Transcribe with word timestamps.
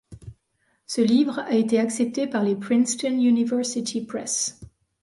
Ce 0.87 0.99
livre 0.99 1.37
a 1.41 1.53
été 1.53 1.77
accepté 1.77 2.25
par 2.25 2.41
les 2.43 2.55
Princeton 2.55 3.09
University 3.11 4.03
Press. 4.03 4.59